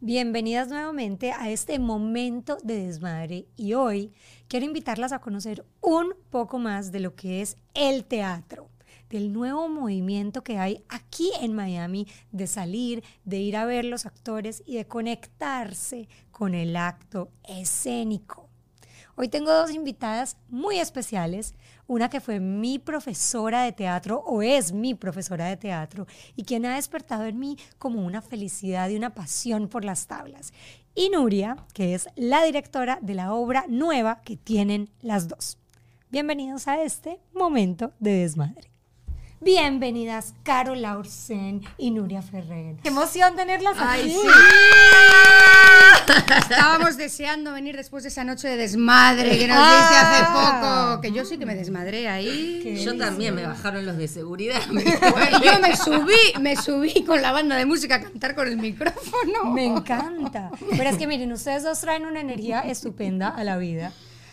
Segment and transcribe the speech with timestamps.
[0.00, 4.12] Bienvenidas nuevamente a este momento de desmadre y hoy
[4.46, 8.68] quiero invitarlas a conocer un poco más de lo que es el teatro,
[9.10, 14.06] del nuevo movimiento que hay aquí en Miami de salir, de ir a ver los
[14.06, 18.47] actores y de conectarse con el acto escénico.
[19.20, 21.52] Hoy tengo dos invitadas muy especiales,
[21.88, 26.06] una que fue mi profesora de teatro o es mi profesora de teatro
[26.36, 30.52] y quien ha despertado en mí como una felicidad y una pasión por las tablas.
[30.94, 35.58] Y Nuria, que es la directora de la obra nueva que tienen las dos.
[36.10, 38.77] Bienvenidos a este momento de desmadre.
[39.40, 42.74] Bienvenidas Carol Laursen y Nuria Ferrer.
[42.82, 44.10] Qué emoción tenerlas aquí.
[44.10, 44.16] sí.
[46.38, 50.88] Estábamos deseando venir después de esa noche de desmadre que nos diste hace Ah.
[50.96, 51.02] poco.
[51.02, 52.60] Que yo sí que me desmadré ahí.
[52.64, 54.66] Qué Yo también me bajaron los de seguridad.
[54.68, 54.82] me
[55.44, 59.52] yo me subí, me subí con la banda de música a cantar con el micrófono.
[59.52, 60.50] Me encanta.
[60.70, 63.92] Pero es que miren, ustedes dos traen una energía estupenda a la vida.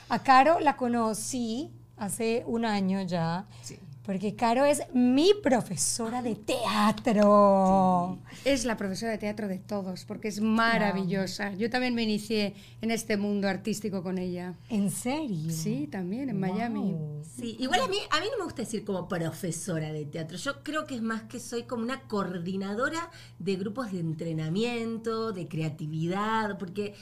[0.10, 3.46] A Caro la conocí hace un año ya.
[3.62, 3.78] Sí.
[4.06, 8.20] Porque Caro es mi profesora de teatro.
[8.44, 11.54] Es la profesora de teatro de todos, porque es maravillosa.
[11.56, 14.54] Yo también me inicié en este mundo artístico con ella.
[14.70, 15.52] ¿En serio?
[15.52, 16.96] Sí, también en Miami.
[17.36, 20.38] Sí, igual a mí, a mí no me gusta decir como profesora de teatro.
[20.38, 25.48] Yo creo que es más que soy como una coordinadora de grupos de entrenamiento, de
[25.48, 26.94] creatividad, porque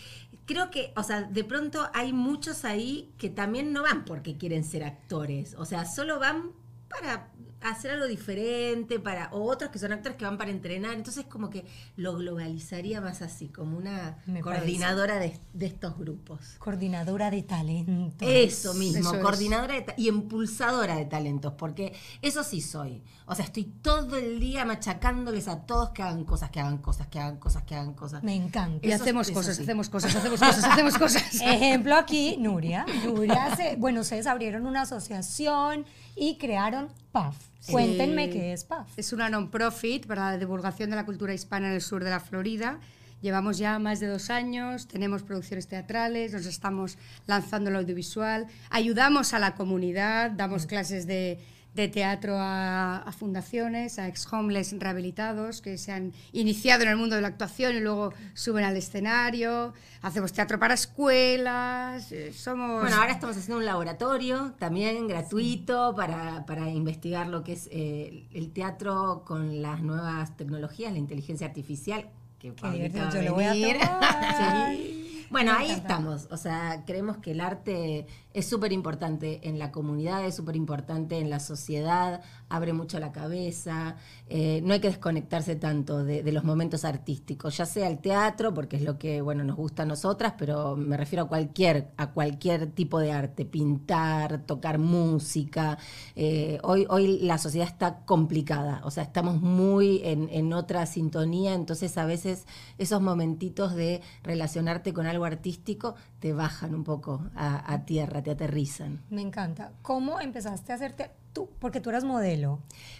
[0.45, 4.63] creo que, o sea, de pronto hay muchos ahí que también no van porque quieren
[4.63, 5.55] ser actores.
[5.57, 6.62] O sea, solo van
[6.99, 7.29] para
[7.61, 10.95] hacer algo diferente, para, o otros que son actores que van para entrenar.
[10.95, 16.55] Entonces como que lo globalizaría más así, como una Me coordinadora de, de estos grupos.
[16.59, 18.25] Coordinadora de talento.
[18.27, 19.21] Eso mismo, Eso es.
[19.21, 23.01] coordinadora de y impulsadora de talentos, porque eso sí soy.
[23.25, 27.07] O sea, estoy todo el día machacándoles a todos que hagan cosas, que hagan cosas,
[27.07, 28.23] que hagan cosas, que hagan cosas.
[28.23, 28.85] Me encanta.
[28.85, 29.63] Y Eso- hacemos eso cosas, sí.
[29.63, 31.23] hacemos cosas, hacemos cosas, hacemos cosas.
[31.41, 32.85] Ejemplo aquí, Nuria.
[33.05, 37.35] Nuria, hace- bueno, ustedes abrieron una asociación y crearon PAF.
[37.69, 38.31] Cuéntenme Sí.
[38.31, 38.87] qué es PAF.
[38.97, 42.19] Es una non-profit para la divulgación de la cultura hispana en el sur de la
[42.19, 42.79] Florida.
[43.21, 49.33] Llevamos ya más de dos años, tenemos producciones teatrales, nos estamos lanzando el audiovisual, ayudamos
[49.33, 51.39] a la comunidad, damos clases de,
[51.75, 57.15] de teatro a, a fundaciones, a ex-homeless rehabilitados que se han iniciado en el mundo
[57.15, 62.81] de la actuación y luego suben al escenario, hacemos teatro para escuelas, eh, somos...
[62.81, 68.27] Bueno, ahora estamos haciendo un laboratorio también gratuito para, para investigar lo que es eh,
[68.33, 72.09] el teatro con las nuevas tecnologías, la inteligencia artificial.
[72.37, 74.73] Que yo lo voy a tomar.
[74.73, 75.03] Sí.
[75.33, 76.27] Bueno, ahí estamos.
[76.29, 81.19] O sea, creemos que el arte es súper importante en la comunidad, es súper importante
[81.19, 83.95] en la sociedad, abre mucho la cabeza.
[84.27, 88.77] eh, no hay que desconectarse tanto de, los momentos artísticos, ya sea el teatro, porque
[88.77, 92.71] es lo que bueno nos gusta a nosotras, pero me refiero a cualquier, a cualquier
[92.71, 95.77] tipo de arte, pintar, tocar música.
[96.15, 101.53] Eh, hoy, hoy la sociedad está complicada, o sea, estamos muy en, en otra sintonía,
[101.53, 102.47] entonces a veces
[102.79, 108.31] esos momentitos de relacionarte con algo artístico te bajan un poco a, a tierra, te
[108.31, 109.01] aterrizan.
[109.09, 109.73] Me encanta.
[109.81, 111.49] ¿Cómo empezaste a hacerte tú?
[111.59, 112.59] Porque tú eras modelo.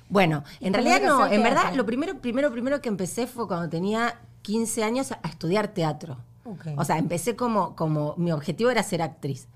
[0.10, 4.20] Bueno, en realidad no, en verdad lo primero, primero, primero que empecé fue cuando tenía
[4.42, 6.18] 15 años a estudiar teatro.
[6.44, 6.72] Ok.
[6.76, 9.48] O sea, empecé como, como mi objetivo era ser actriz.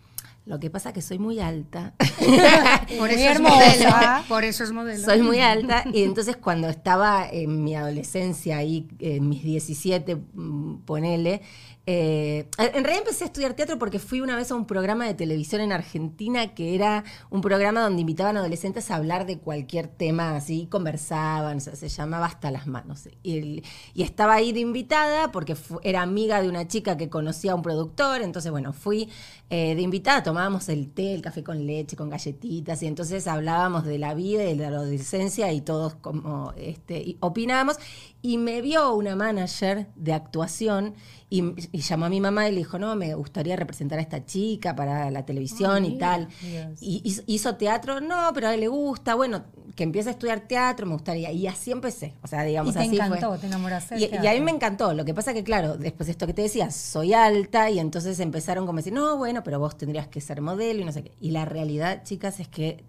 [0.45, 1.94] Lo que pasa que soy muy alta.
[2.97, 3.89] por, eso es modelo,
[4.29, 5.03] por eso es modelo.
[5.03, 10.78] Soy muy alta y entonces cuando estaba en mi adolescencia, ahí en mis 17, mm,
[10.85, 11.41] ponele,
[11.90, 15.14] eh, en realidad empecé a estudiar teatro porque fui una vez a un programa de
[15.14, 20.36] televisión en Argentina que era un programa donde invitaban adolescentes a hablar de cualquier tema,
[20.36, 23.08] así conversaban, se llamaba Hasta las manos.
[23.24, 23.64] Y,
[23.96, 28.22] estaba ahí de invitada porque era amiga de una chica que conocía a un productor,
[28.22, 29.09] entonces bueno, fui
[29.50, 33.86] eh, de invitada, tomábamos el té, el café con leche, con galletitas, y entonces hablábamos
[33.86, 37.78] de la vida y de la adolescencia y todos como este, opinábamos.
[38.22, 40.96] Y me vio una manager de actuación
[41.30, 41.44] y,
[41.74, 44.76] y llamó a mi mamá y le dijo, no, me gustaría representar a esta chica
[44.76, 46.29] para la televisión y tal.
[46.41, 46.82] Dios.
[46.82, 49.44] Y hizo, hizo teatro, no, pero a él le gusta, bueno,
[49.76, 51.32] que empiece a estudiar teatro, me gustaría.
[51.34, 53.06] Y así empecé, o sea, digamos Y te así fue.
[53.06, 54.94] encantó, te enamoraste Y, y a mí me encantó.
[54.94, 58.20] Lo que pasa que, claro, después de esto que te decía, soy alta y entonces
[58.22, 61.03] empezaron como a decir, no, bueno, pero vos tendrías que ser modelo y no sé
[61.03, 61.12] qué.
[61.20, 62.85] Y la realidad, chicas, es que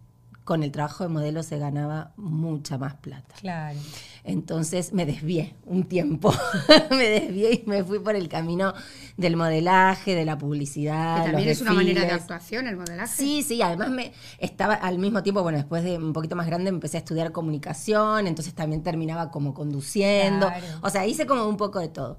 [0.48, 3.34] con el trabajo de modelo se ganaba mucha más plata.
[3.38, 3.78] Claro.
[4.24, 6.32] Entonces me desvié un tiempo,
[6.90, 8.72] me desvié y me fui por el camino
[9.18, 11.18] del modelaje, de la publicidad.
[11.18, 13.14] Que también los es una manera de actuación el modelaje.
[13.14, 16.70] Sí, sí, además me estaba al mismo tiempo, bueno, después de un poquito más grande
[16.70, 20.66] empecé a estudiar comunicación, entonces también terminaba como conduciendo, Claro.
[20.80, 22.18] o sea, hice como un poco de todo.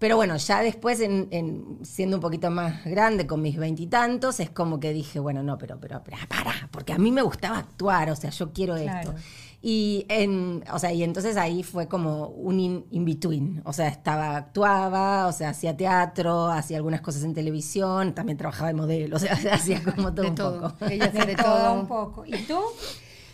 [0.00, 4.50] Pero bueno, ya después, en, en- siendo un poquito más grande, con mis veintitantos, es
[4.50, 8.10] como que dije, bueno, no, pero, pero, pero, para, porque a mí me gustaba actuar,
[8.10, 9.10] o sea, yo quiero Claro.
[9.10, 9.14] esto.
[9.62, 13.60] Y, en, o sea, y entonces ahí fue como un in, in between.
[13.66, 18.68] O sea, estaba, actuaba, o sea, hacía teatro, hacía algunas cosas en televisión, también trabajaba
[18.68, 20.60] de modelo, o sea, hacía como todo de un todo.
[20.72, 20.86] poco.
[20.86, 21.74] Ella hace De todo.
[21.74, 22.24] un poco.
[22.24, 22.58] ¿Y tú?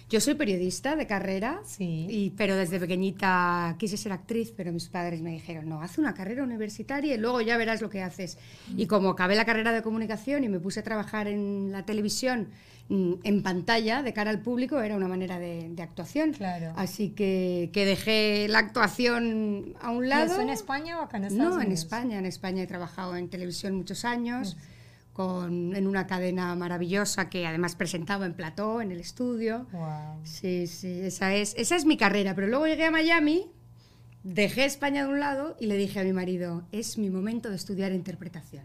[0.08, 2.06] Yo soy periodista de carrera, Sí.
[2.08, 6.14] y, pero desde pequeñita quise ser actriz, pero mis padres me dijeron, no, haz una
[6.14, 8.38] carrera universitaria y luego ya verás lo que haces.
[8.76, 12.50] Y como acabé la carrera de comunicación y me puse a trabajar en la televisión
[12.88, 16.32] mm, en pantalla, de cara al público, era una manera de, de actuación.
[16.34, 16.72] Claro.
[16.76, 20.26] Así que, que dejé la actuación a un ¿Y lado.
[20.34, 21.72] eso en España o acá en Estados No, en?
[21.72, 22.18] España.
[22.20, 24.56] En España he trabajado en televisión muchos años,
[25.16, 29.66] con, en una cadena maravillosa que además presentaba en plató, en el estudio.
[29.72, 30.20] Wow.
[30.24, 32.34] Sí, sí, esa es, esa es mi carrera.
[32.34, 33.46] Pero luego llegué a Miami,
[34.24, 37.56] dejé España de un lado y le dije a mi marido, es mi momento de
[37.56, 38.64] estudiar interpretación.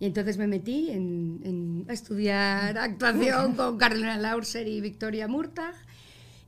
[0.00, 5.76] Y entonces me metí en, en estudiar actuación con Carolina Lauser y Victoria Murtag.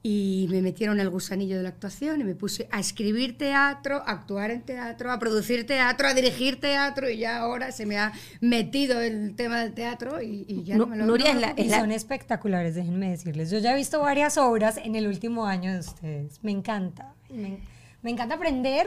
[0.06, 4.10] Y me metieron el gusanillo de la actuación y me puse a escribir teatro, a
[4.10, 8.12] actuar en teatro, a producir teatro, a dirigir teatro y ya ahora se me ha
[8.42, 11.46] metido el tema del teatro y, y ya no, Nu- me lo Nuria no es
[11.46, 13.50] la- es son espectaculares, déjenme decirles.
[13.50, 16.38] Yo ya he visto varias obras en el último año de ustedes.
[16.42, 17.14] Me encanta.
[17.30, 17.60] Me,
[18.02, 18.86] me encanta aprender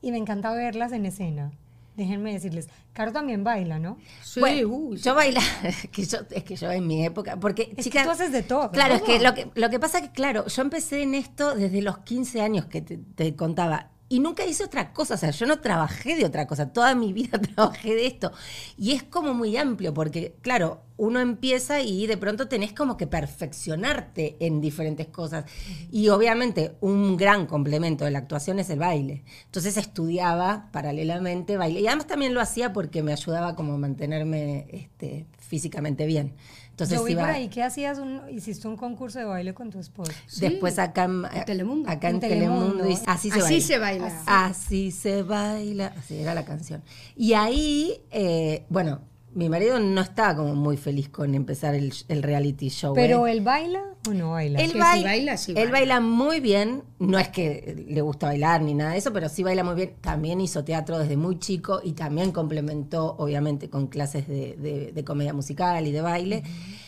[0.00, 1.50] y me encanta verlas en escena.
[1.96, 2.68] Déjenme decirles.
[2.92, 3.96] Caro también baila, ¿no?
[4.22, 5.16] Sí, Bueno, uy, yo
[5.92, 8.42] que yo, es que yo en mi época, porque Es chica, que tú haces de
[8.42, 8.70] todo.
[8.70, 11.80] Claro, es que lo, que lo que pasa que, claro, yo empecé en esto desde
[11.80, 13.90] los 15 años que te, te contaba.
[14.08, 17.12] Y nunca hice otra cosa, o sea, yo no trabajé de otra cosa, toda mi
[17.12, 18.32] vida trabajé de esto.
[18.76, 23.06] Y es como muy amplio, porque, claro, uno empieza y de pronto tenés como que
[23.06, 25.44] perfeccionarte en diferentes cosas.
[25.90, 29.24] Y obviamente un gran complemento de la actuación es el baile.
[29.44, 31.80] Entonces estudiaba paralelamente baile.
[31.80, 36.34] Y además también lo hacía porque me ayudaba como a mantenerme este, físicamente bien.
[36.76, 39.70] Entonces Yo vi iba- por ahí que hacías un, hiciste un concurso de baile con
[39.70, 40.12] tu esposo.
[40.38, 41.88] Después acá en, Telemundo.
[41.88, 42.84] Acá en, En Telemundo.
[43.06, 43.60] Así se Así baila.
[43.66, 44.22] se baila.
[44.26, 45.94] Así se baila.
[45.96, 46.82] Así era la canción.
[47.16, 49.00] Y ahí, eh, bueno,
[49.36, 52.94] mi marido no estaba como muy feliz con empezar el, el reality show.
[52.94, 53.32] Pero ¿eh?
[53.32, 54.58] él baila o no baila.
[54.60, 55.72] Él baila, si baila, sí él baila.
[55.72, 59.42] baila muy bien, no es que le gusta bailar ni nada de eso, pero sí
[59.42, 59.92] baila muy bien.
[60.00, 65.04] También hizo teatro desde muy chico y también complementó, obviamente, con clases de, de- de
[65.04, 66.42] comedia musical y de baile.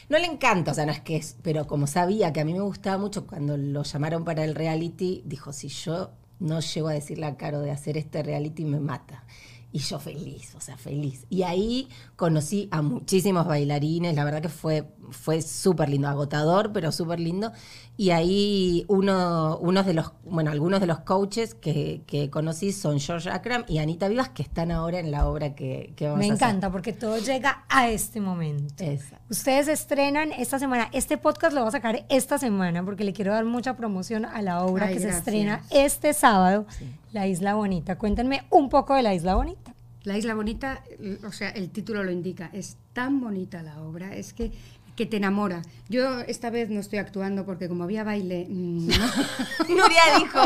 [0.09, 2.55] No le encanta, o sea, no es que es, pero como sabía que a mí
[2.55, 6.93] me gustaba mucho cuando lo llamaron para el reality, dijo, si yo no llego a
[6.95, 9.25] decirle a Caro de hacer este reality, me mata.
[9.70, 11.26] Y yo feliz, o sea, feliz.
[11.29, 16.91] Y ahí conocí a muchísimos bailarines, la verdad que fue, fue súper lindo, agotador, pero
[16.91, 17.53] súper lindo.
[17.99, 22.99] Y ahí uno, unos de los, bueno, algunos de los coaches que, que conocí son
[22.99, 26.31] George Akram y Anita Vivas, que están ahora en la obra que, que vamos Me
[26.31, 26.49] a hacer.
[26.49, 28.82] encanta porque todo llega a este momento.
[28.82, 29.26] Exacto.
[29.29, 30.88] Ustedes estrenan esta semana.
[30.93, 34.41] Este podcast lo voy a sacar esta semana porque le quiero dar mucha promoción a
[34.41, 36.64] la obra Ay, que se estrena este sábado,
[37.13, 37.97] La Isla Bonita.
[37.99, 39.75] Cuéntenme un poco de La Isla Bonita.
[40.05, 40.83] La Isla Bonita,
[41.27, 44.53] o sea, el título lo indica, es tan bonita la obra, es que,
[44.97, 45.61] que te enamora.
[45.89, 48.95] Yo esta vez no estoy actuando porque como había baile, mm, no,
[49.69, 50.41] Nuria dijo,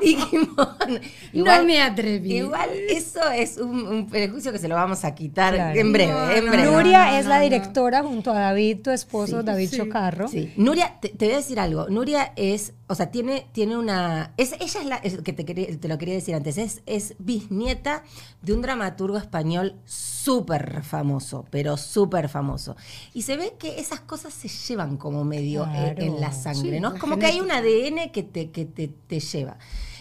[0.00, 0.68] dijimos,
[1.32, 2.36] no me atreví.
[2.38, 5.78] Igual eso es un, un prejuicio que se lo vamos a quitar Claro.
[5.80, 6.66] en breve, No, en no, breve.
[6.66, 7.42] no, Nuria no, es la no.
[7.44, 9.76] directora junto a David, tu esposo, Sí, David sí.
[9.78, 10.28] Chocarro.
[10.28, 10.52] Sí.
[10.56, 11.88] Nuria, te, te voy a decir algo.
[11.88, 14.34] Nuria es, o sea, tiene, tiene una.
[14.36, 14.96] Es, ella es la.
[14.96, 16.58] es que te, lo quería decir antes.
[16.58, 18.02] Es, es bisnieta
[18.42, 22.76] de un dramaturgo español súper famoso, pero súper famoso.
[23.14, 26.02] Y se ve que esas cosas se llevan como medio eh, Claro.
[26.02, 26.92] en la sangre, Sí, ¿no?
[26.92, 27.50] la Como que hay un.
[27.50, 29.56] ADN que te, que te, te lleva.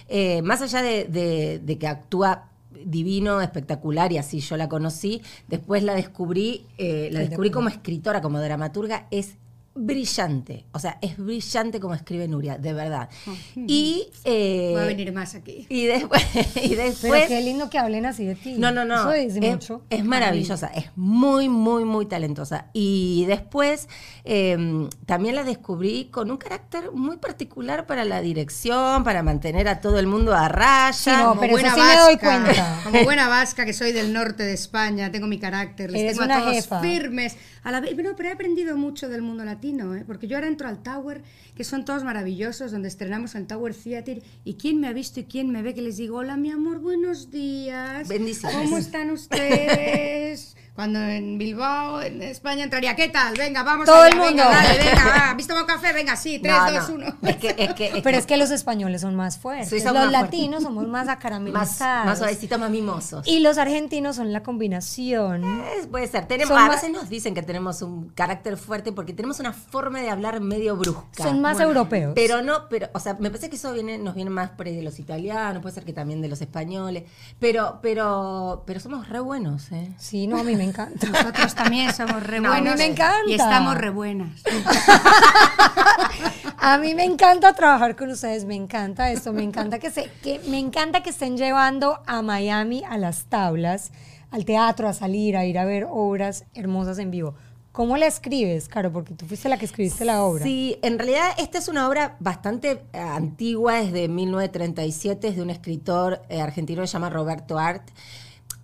[0.08, 2.46] Eh, más allá de, de- de que actúa
[2.86, 7.68] divino, espectacular, y así yo la conocí, después la descubrí, eh, la descubrí de como
[7.70, 9.36] escritora, como dramaturga, es
[9.76, 13.10] brillante, o sea, es brillante como escribe Nuria, de verdad.
[13.56, 15.66] Y, eh, Va a venir más aquí.
[15.70, 16.22] y después,
[16.64, 18.56] y Pero después qué lindo que hablen así de ti.
[18.58, 19.12] no, no, no.
[19.12, 19.82] Eso dice es, mucho.
[19.90, 22.66] es maravillosa, es muy, muy, muy talentosa.
[22.74, 23.88] Y después
[24.26, 29.82] eh, también la descubrí con un carácter muy particular para la dirección, para mantener a
[29.82, 30.94] todo el mundo a raya.
[30.94, 32.80] Sí, no, Como pero buena sí me doy vasca, cuenta.
[32.84, 36.34] Como buena vasca, que soy del norte de España, tengo mi carácter, les Eres tengo
[36.34, 36.82] a todos jefa.
[36.82, 37.38] firmes.
[37.64, 40.04] A la vez, no, pero he aprendido mucho del mundo latino, ¿eh?
[40.06, 41.22] porque yo ahora entro al Tower,
[41.56, 45.26] que son todos maravillosos, donde estrenamos el Tower Theatre, y quién me ha visto y
[45.26, 48.08] quién me ve, que les digo, hola mi amor, buenos días.
[48.08, 48.58] Bendiciones.
[48.58, 50.56] ¿Cómo están ustedes?
[50.80, 53.34] Cuando en Bilbao, en España, entraría, ¿qué tal?
[53.38, 54.44] Venga, vamos Todo allá, el mundo.
[54.46, 55.32] venga, dale, venga, va.
[55.32, 55.92] ¿Has tomado café?
[55.92, 56.96] Venga, sí, 3, No, 2, no.
[56.96, 57.06] 1.
[57.24, 59.68] Es que, es que, es Pero es que los españoles son más fuertes.
[59.68, 60.22] Sí, son los más fuertes.
[60.40, 62.06] latinos somos más más, acaramelizados.
[62.06, 63.28] más suavecitos, más mimosos.
[63.28, 65.44] Y los argentinos son la combinación.
[65.78, 66.28] Es- puede ser.
[66.28, 69.52] Tenemos, Son a más- veces nos dicen que tenemos un carácter fuerte porque tenemos una
[69.52, 71.24] forma de hablar medio brusca.
[71.24, 72.14] Son más europeos.
[72.16, 74.78] Pero no, pero, o sea, me parece que eso viene, nos viene más por ahí
[74.78, 77.04] de los italianos, puede ser que también de los españoles,
[77.38, 79.92] pero, pero, pero somos re buenos, ¿eh?
[79.98, 81.08] Sí, no, a mí me encanta.
[81.08, 83.28] Nosotros también somos re No, a mí me encanta.
[83.28, 84.30] Y estamos re buenas.
[86.62, 90.40] A mí me encanta trabajar con ustedes, me encanta esto, me encanta que se, que
[90.50, 93.92] me encanta que estén llevando a Miami a las tablas,
[94.30, 97.36] al teatro, a salir, a ir a ver obras hermosas en vivo.
[97.72, 98.92] ¿Cómo la escribes, Caro?
[98.92, 100.44] Porque tú fuiste la que escribiste la obra.
[100.44, 105.42] Sí, en realidad esta es una obra bastante eh, antigua, es de 1937, es de
[105.42, 107.90] un escritor eh, argentino que se llama Roberto Art.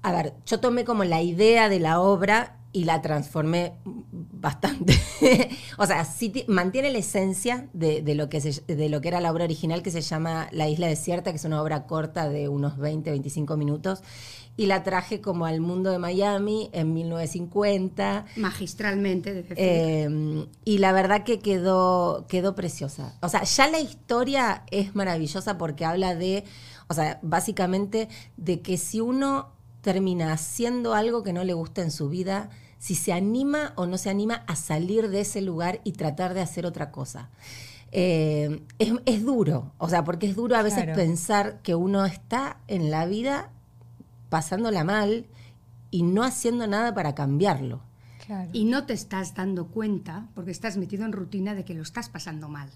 [0.05, 3.73] A ver, yo tomé como la idea de la obra y la transformé
[4.11, 4.99] bastante.
[5.77, 9.07] o sea, sí ti- mantiene la esencia de, de lo que se- de lo que
[9.07, 12.29] era la obra original que se llama La Isla Desierta, que es una obra corta
[12.29, 14.03] de unos 20, 25 minutos.
[14.57, 18.25] Y la traje como al mundo de Miami en 1950.
[18.35, 19.55] Magistralmente, de decir.
[19.57, 23.15] Eh, y la verdad que quedó, quedó preciosa.
[23.21, 26.43] O sea, ya la historia es maravillosa porque habla de,
[26.87, 28.07] o sea, básicamente
[28.37, 29.54] de que si uno
[29.85, 32.49] termina haciendo algo que no le gusta en su vida,
[32.79, 36.41] si se anima o no se anima a salir de ese lugar y tratar de
[36.41, 37.29] hacer otra cosa.
[37.91, 40.95] Eh, es, es duro, o sea, porque es duro a veces Claro.
[40.99, 43.51] pensar que uno está en la vida
[44.29, 45.27] pasándola mal
[45.91, 47.81] y no haciendo nada para cambiarlo.
[48.25, 48.49] Claro.
[48.53, 52.09] Y no te estás dando cuenta, porque estás metido en rutina de que lo estás
[52.09, 52.69] pasando mal.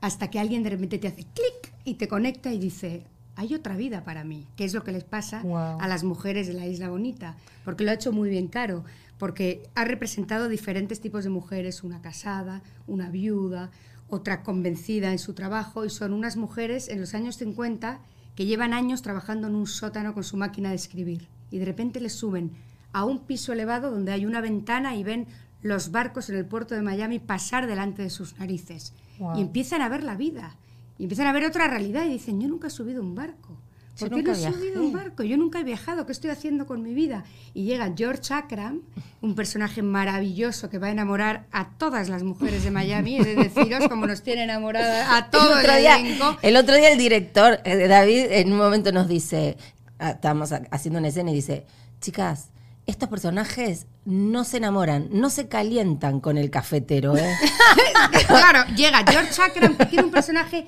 [0.00, 3.02] Hasta que alguien de repente te hace clic y te conecta y dice,
[3.38, 5.80] hay otra vida para mí, que es lo que les pasa Wow.
[5.80, 8.84] a las mujeres de la Isla Bonita, porque lo ha hecho muy bien caro,
[9.16, 13.70] porque ha representado diferentes tipos de mujeres, una casada, una viuda,
[14.08, 18.00] otra convencida en su trabajo, y son unas mujeres en los años 50
[18.34, 22.00] que llevan años trabajando en un sótano con su máquina de escribir, y de repente
[22.00, 22.50] les suben
[22.92, 25.26] a un piso elevado donde hay una ventana y ven
[25.62, 28.94] los barcos en el puerto de Miami pasar delante de sus narices.
[29.18, 29.38] Wow.
[29.38, 30.56] Y empiezan a ver la vida.
[30.98, 33.56] Y empiezan a ver otra realidad y dicen, yo nunca he subido un barco.
[33.96, 34.78] Yo ¿Por qué no he subido viajé".
[34.78, 35.22] un barco?
[35.24, 36.06] Yo nunca he viajado.
[36.06, 37.24] ¿Qué estoy haciendo con mi vida?
[37.54, 38.82] Y llega George Akram,
[39.20, 43.18] un personaje maravilloso que va a enamorar a todas las mujeres de Miami.
[43.18, 46.38] He de deciros como nos tiene enamorada a todo el el, otro, día, elenco.
[46.42, 49.56] el otro día el director, eh, David, en un momento nos dice,
[49.98, 51.66] ah, estábamos ha- haciendo una escena y dice,
[52.00, 52.50] chicas,
[52.86, 57.34] estos personajes no se enamoran, no se calientan con el cafetero, ¿eh?
[58.28, 60.66] claro, llega George Akram, que tiene un personaje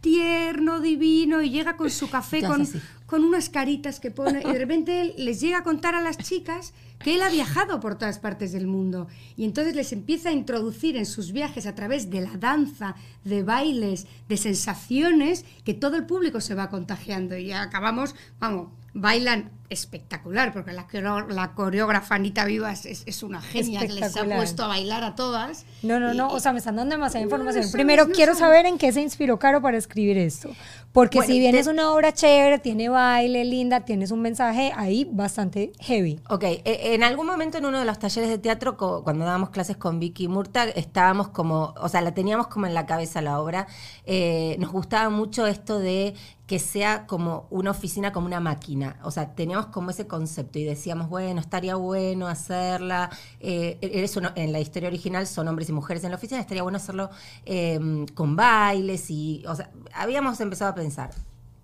[0.00, 2.68] tierno, divino, y llega con su café, ¿Qué con,
[3.06, 6.18] con unas caritas que pone, y de repente él les llega a contar a las
[6.18, 9.06] chicas que él ha viajado por todas partes del mundo.
[9.36, 13.42] Y entonces les empieza a introducir en sus viajes a través de la danza, de
[13.42, 17.36] bailes, de sensaciones, que todo el público se va contagiando.
[17.36, 20.86] Y acabamos, vamos, bailan espectacular, porque la,
[21.28, 25.14] la coreógrafa Anita Vivas es, es una genia que les ha puesto a bailar a
[25.14, 25.64] todas.
[25.82, 27.64] No, no, Y- no, o sea, me están dando demasiada No, información.
[27.66, 28.40] no Primero no quiero sabes.
[28.48, 30.50] saber en qué se inspiró Caro para escribir esto.
[30.92, 34.72] Porque Bueno, si bien te- es una obra chévere, tiene baile, linda, tienes un mensaje
[34.74, 36.18] ahí bastante heavy.
[36.30, 39.76] Ok, eh, en algún momento en uno de los talleres de teatro, cuando dábamos clases
[39.76, 43.66] con Vicky Murta, estábamos como, o sea, la teníamos como en la cabeza la obra.
[44.06, 46.14] Eh, nos gustaba mucho esto de
[46.46, 48.96] que sea como una oficina, como una máquina.
[49.02, 53.10] O sea, teníamos como ese concepto y decíamos, bueno, estaría bueno hacerla.
[53.40, 56.62] Eh, eres uno- en la historia original son hombres y mujeres en la oficina, estaría
[56.62, 57.10] bueno hacerlo
[57.44, 57.78] eh,
[58.14, 61.10] con bailes y, o sea, habíamos empezado a pensar.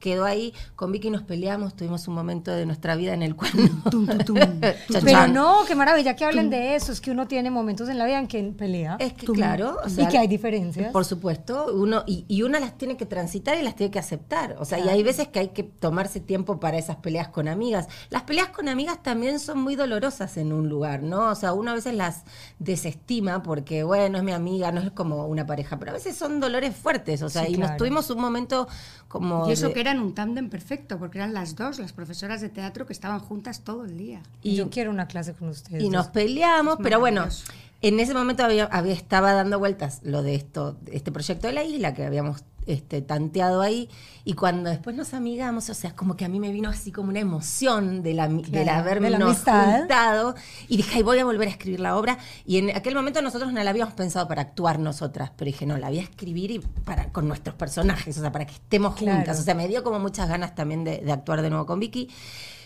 [0.04, 3.52] Quedó ahí, con Vicky nos peleamos, tuvimos un momento de nuestra vida en el cual
[3.90, 4.36] Tum, tum, tum.
[4.36, 6.92] Chan, Pero no, qué maravilla que hablen de eso.
[6.92, 8.98] Es que uno tiene momentos en la vida en que pelea.
[9.00, 10.92] Es que claro, o y que hay diferencias.
[10.92, 14.56] Por supuesto, uno y, y uno las tiene que transitar y las tiene que aceptar.
[14.58, 17.88] O sea, y hay veces que hay que tomarse tiempo para esas peleas con amigas.
[18.10, 21.30] Las peleas con amigas también son muy dolorosas en un lugar, ¿no?
[21.30, 22.24] O sea, uno a veces las
[22.58, 26.40] desestima porque, bueno, es mi amiga, no es como una pareja, pero a veces son
[26.40, 27.22] dolores fuertes.
[27.22, 28.68] O sea, Sí, y nos tuvimos un momento
[29.14, 29.48] como.
[29.48, 32.48] Y eso de- que eran un tándem perfecto, porque eran las dos, las profesoras de
[32.48, 34.20] teatro, que estaban juntas todo el día.
[34.42, 35.82] y yo quiero una clase con ustedes.
[35.82, 37.26] Y nos peleamos, pero bueno.
[37.88, 41.64] En ese momento había, había- estaba dando vueltas lo de esto, este proyecto de la
[41.64, 43.90] isla que habíamos este, tanteado ahí,
[44.24, 47.10] y cuando después nos amigamos, o sea, como que a mí me vino así como
[47.10, 50.34] una emoción de la, del Claro, haberme de juntado,
[50.66, 53.52] y dije, ay, voy a volver a escribir la obra, y en aquel momento nosotros
[53.52, 56.58] no la habíamos pensado para actuar nosotras, pero dije, no, la voy a escribir y
[56.60, 59.16] para, con nuestros personajes, o sea, para que estemos Claro.
[59.18, 61.80] juntas, o sea, me dio como muchas ganas también de, de actuar de nuevo con
[61.80, 62.08] Vicky.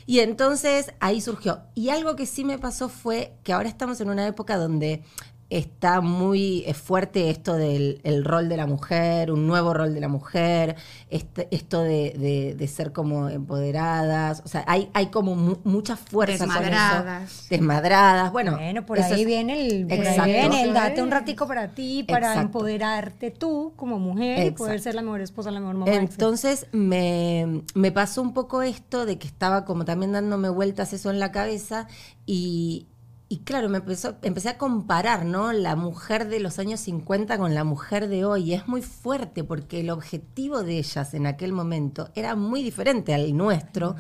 [0.09, 1.61] Y entonces ahí surgió.
[1.75, 5.05] Y algo que sí me pasó fue que ahora estamos en una época donde
[5.51, 10.01] está muy eh, fuerte esto del el rol de la mujer, un nuevo rol de
[10.01, 10.77] la mujer,
[11.09, 15.97] este, esto de, de- de ser como empoderadas, o sea, hay, hay como mu- mucha
[15.97, 16.63] fuerza con eso.
[16.65, 17.47] Desmadradas.
[17.49, 18.57] Desmadradas, bueno.
[18.57, 20.25] Bueno, por eso ahí es- viene el, por ahí Exacto.
[20.25, 22.41] viene el date un ratico para ti, para Exacto.
[22.43, 25.93] empoderarte tú como mujer y poder ser la mejor esposa, la mejor mamá.
[25.95, 31.11] Entonces me, me pasó un poco esto de que estaba como también dándome vueltas eso
[31.11, 31.89] en la cabeza
[32.27, 32.87] y,
[33.31, 35.53] y claro, me empezó, empecé a comparar ¿no?
[35.53, 38.51] la mujer de los años 50 con la mujer de hoy.
[38.51, 43.13] Y es muy fuerte porque el objetivo de ellas en aquel momento era muy diferente
[43.13, 43.97] al nuestro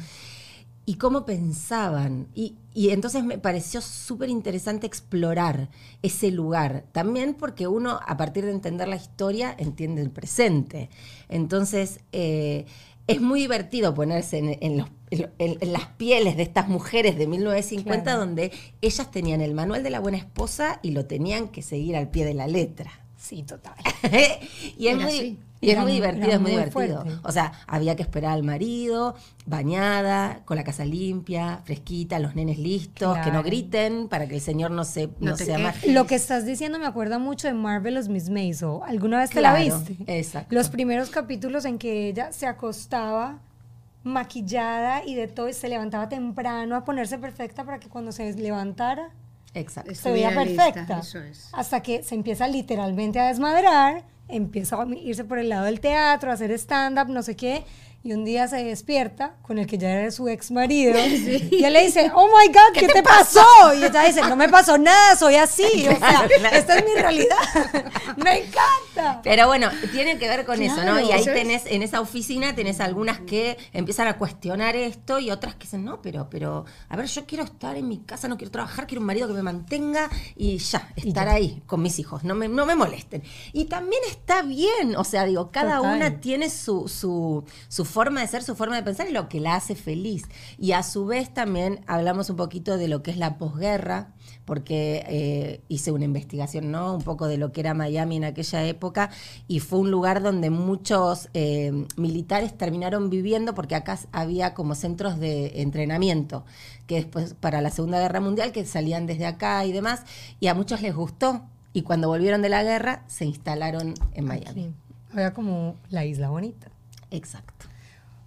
[0.87, 2.29] y cómo pensaban.
[2.35, 5.69] Y, y entonces me pareció súper interesante explorar
[6.01, 6.85] ese lugar.
[6.93, 10.89] También porque uno, a partir de entender la historia, entiende el presente.
[11.29, 12.65] Entonces, eh,
[13.09, 17.27] es muy divertido ponerse en, en los- en- en las pieles de estas mujeres de
[17.27, 18.21] 1950, Claro.
[18.21, 22.11] donde ellas tenían el manual de la buena esposa y lo tenían que seguir al
[22.11, 22.91] pie de la letra.
[23.17, 23.75] Sí, total.
[24.79, 25.39] y es Era muy, así.
[25.61, 27.03] Y es muy mu- divertido, es muy muy divertido.
[27.03, 27.21] fuerte.
[27.25, 29.15] O sea, había que esperar al marido,
[29.47, 33.43] bañada, con la casa limpia, fresquita, los nenes listos, que no Claro.
[33.43, 35.85] griten para que el señor no se No no te sea más.
[35.87, 38.79] Lo que estás diciendo me acuerda mucho de Marvelous Miss Maisel.
[38.87, 40.19] ¿Alguna vez te la Claro, viste?
[40.19, 40.55] exacto.
[40.55, 43.39] Los primeros capítulos en que ella se acostaba
[44.05, 48.33] maquillada y de todo y se levantaba temprano a ponerse perfecta para que cuando se
[48.35, 49.11] levantara
[49.55, 49.95] Exacto.
[49.95, 50.99] se veía lista, perfecta.
[51.01, 51.49] eso es.
[51.53, 56.31] Hasta que se empieza literalmente a desmadrar, empieza a irse por el lado del teatro,
[56.31, 57.65] a hacer stand-up, no sé qué.
[58.05, 60.95] Y un día se despierta con el que ya era su ex marido.
[61.51, 63.45] Y él le dice, oh my God, ¿qué, te pasó?
[63.75, 65.65] Y ella dice, no me pasó nada, soy así.
[65.89, 66.57] O sea, Claro, claro.
[66.57, 67.37] esta es mi realidad.
[68.17, 69.21] me encanta.
[69.25, 70.83] Pero bueno, tiene que ver con eso, ¿no?
[70.83, 75.31] Claro, Y ahí tenés, en esa oficina tenés algunas que empiezan a cuestionar esto y
[75.31, 78.37] otras que dicen, no, pero, pero, a ver, yo quiero estar en mi casa, no
[78.37, 82.23] quiero trabajar, quiero un marido que me mantenga y ya, estar ahí con mis hijos,
[82.25, 83.23] no me, no me molesten.
[83.53, 85.97] Y también está bien, o sea, digo, cada Total.
[85.97, 89.41] una tiene su, su, su forma de ser, su forma de pensar y lo que
[89.41, 90.29] la hace feliz.
[90.59, 94.13] Y a su vez también hablamos un poquito de lo que es la posguerra,
[94.45, 96.95] porque eh, hice una investigación, ¿no?
[96.95, 99.11] Un poco de lo que era Miami en aquella época
[99.47, 105.19] y fue un lugar donde muchos eh, militares terminaron viviendo porque acá había como centros
[105.19, 106.47] de entrenamiento
[106.87, 110.05] que después para la Segunda Guerra Mundial que salían desde acá y demás
[110.41, 111.43] y a muchos les gustó
[111.75, 114.63] y cuando volvieron de la guerra se instalaron en Miami.
[114.63, 114.73] Sí.
[115.13, 116.69] Había como la isla bonita.
[117.11, 117.67] Exacto.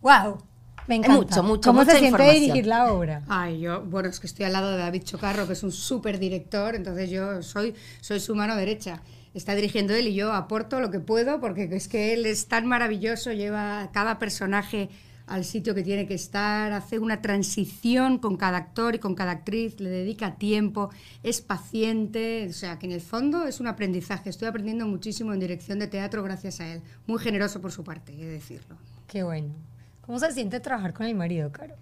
[0.02, 0.44] Wow.
[0.88, 1.16] Me encanta.
[1.16, 3.24] mucho, mucho, ¿Cómo mucha se siente dirigir la obra?
[3.28, 6.20] Ay, yo, bueno, es que estoy al lado de David Chocarro, que es un súper
[6.20, 9.02] director, entonces yo soy, soy su mano derecha.
[9.34, 12.66] Está dirigiendo él y yo aporto lo que puedo, porque es que él es tan
[12.66, 14.90] maravilloso, lleva a cada personaje
[15.28, 19.32] al sitio que tiene que estar, hace una transición con cada actor y con cada
[19.32, 20.90] actriz, le dedica tiempo,
[21.24, 24.30] es paciente, o sea que en el fondo es un aprendizaje.
[24.30, 26.82] Estoy aprendiendo muchísimo en dirección de teatro gracias a él.
[27.08, 28.76] Muy generoso por su parte, he de decirlo.
[29.08, 29.54] Qué bueno.
[30.02, 31.76] ¿Cómo se siente trabajar con el marido, Caro?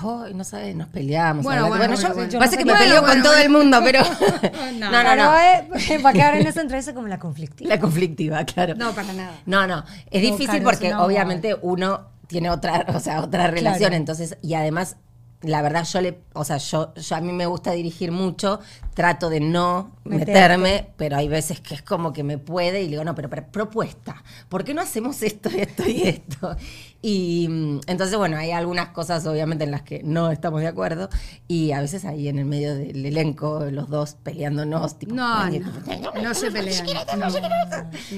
[0.00, 1.42] Ay, no sabes, nos peleamos.
[1.42, 1.78] Bueno, verdad.
[1.88, 2.38] bueno, yo, bueno, bueno.
[2.38, 3.44] parece que Bueno, me peleo bueno, con todo bueno.
[3.44, 4.00] el mundo, pero
[4.78, 4.90] No.
[4.92, 5.38] no, no, no.
[5.38, 7.68] eh, va a quedar en esta entrevista como la conflictiva.
[7.68, 8.74] La conflictiva, claro.
[8.76, 9.32] No, para nada.
[9.46, 14.54] No, no, es difícil porque obviamente uno tiene otra, o sea, otra relación, entonces, y
[14.54, 14.96] además,
[15.42, 18.58] la verdad, yo le, o sea, yo, yo a mí me gusta dirigir mucho,
[18.94, 20.32] trato de no Meterte.
[20.32, 23.30] meterme, pero hay veces que es como que me puede y le digo, no, pero,
[23.30, 26.56] pero propuesta, ¿por qué no hacemos esto, esto y esto?
[27.02, 31.08] Y mm, entonces, bueno, hay algunas cosas obviamente en las que no estamos de acuerdo
[31.46, 35.60] y a veces ahí en el medio del elenco, los dos peleándonos, tipo, No, "Ay,
[35.60, 36.84] no, no se pelean.
[37.16, 37.28] No,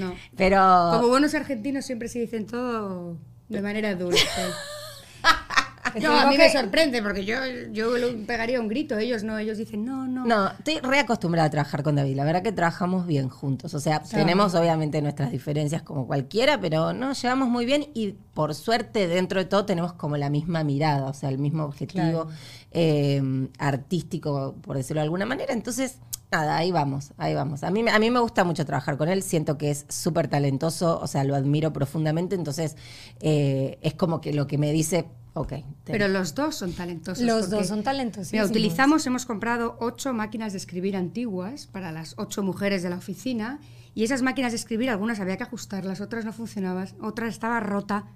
[0.09, 0.15] no.
[0.37, 0.91] pero...
[0.95, 3.19] Como buenos argentinos siempre se dicen todo
[3.51, 4.25] de manera dulce.
[6.03, 7.37] No, a mí que- me sorprende porque yo,
[7.73, 10.25] yo le pegaría un grito, ellos no, ellos dicen no, no.
[10.27, 12.17] No, estoy reacostumbrada a trabajar con David.
[12.17, 13.75] La verdad que trabajamos bien juntos.
[13.75, 18.55] O sea, tenemos obviamente nuestras diferencias como cualquiera, pero no, llevamos muy bien y por
[18.55, 22.29] suerte dentro de todo tenemos como la misma mirada, o sea, el mismo objetivo Claro.
[22.73, 25.53] eh, artístico, por decirlo de alguna manera.
[25.53, 25.99] Entonces,
[26.31, 27.63] nada, ahí vamos, ahí vamos.
[27.65, 30.29] A mí, me- a mí me gusta mucho trabajar con él, siento que es súper
[30.29, 32.77] talentoso, o sea, lo admiro profundamente, entonces
[33.21, 35.53] eh, es como que lo que me dice, ok.
[35.85, 37.25] Pero los dos son talentosos.
[37.25, 38.33] Los dos son talentosísimos.
[38.33, 42.97] Mira, utilizamos, hemos comprado ocho máquinas de escribir antiguas para las ocho mujeres de la
[42.97, 43.61] oficina
[43.95, 48.07] y esas máquinas de escribir, algunas había que ajustarlas, otras no funcionaban, otra estaba rota.